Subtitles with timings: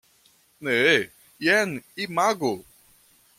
[0.67, 0.77] Ne,
[1.47, 1.71] jen
[2.07, 2.51] imagu!